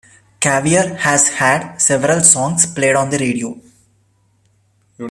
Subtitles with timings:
[0.39, 3.61] Caviar has had several songs played on the radio.